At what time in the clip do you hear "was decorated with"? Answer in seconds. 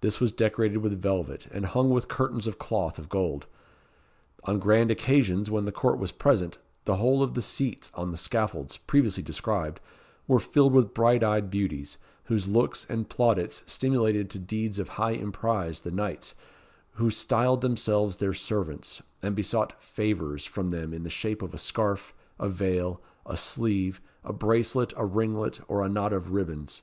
0.18-1.00